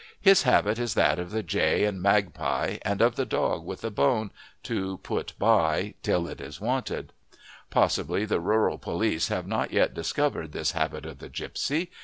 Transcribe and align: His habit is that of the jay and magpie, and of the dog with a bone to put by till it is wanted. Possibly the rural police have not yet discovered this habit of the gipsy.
His 0.19 0.41
habit 0.41 0.79
is 0.79 0.95
that 0.95 1.19
of 1.19 1.29
the 1.29 1.43
jay 1.43 1.85
and 1.85 2.01
magpie, 2.01 2.79
and 2.81 3.03
of 3.03 3.17
the 3.17 3.23
dog 3.23 3.63
with 3.63 3.83
a 3.83 3.91
bone 3.91 4.31
to 4.63 4.97
put 5.03 5.33
by 5.37 5.93
till 6.01 6.27
it 6.27 6.41
is 6.41 6.59
wanted. 6.59 7.13
Possibly 7.69 8.25
the 8.25 8.39
rural 8.39 8.79
police 8.79 9.27
have 9.27 9.45
not 9.45 9.71
yet 9.71 9.93
discovered 9.93 10.53
this 10.53 10.71
habit 10.71 11.05
of 11.05 11.19
the 11.19 11.29
gipsy. 11.29 11.91